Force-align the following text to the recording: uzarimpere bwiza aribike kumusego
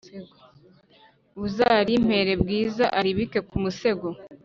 uzarimpere 1.45 2.31
bwiza 2.41 2.85
aribike 2.99 3.39
kumusego 3.49 4.07